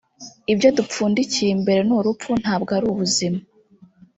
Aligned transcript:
Ibyo 0.53 0.69
dupfundikiye 0.77 1.49
imbere 1.57 1.81
ni 1.87 1.93
urupfu 1.99 2.29
ntabwo 2.41 2.69
ari 2.77 2.85
ubuzima 2.93 3.39